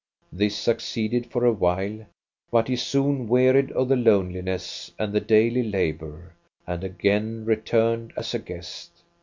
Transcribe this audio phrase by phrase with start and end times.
[0.33, 2.07] This succeeded for a while,
[2.49, 6.33] but he soon wearied of the loneliness and the daily labor,
[6.65, 9.03] and again returned as a guest.